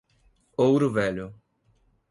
[0.57, 1.29] Ouro Velho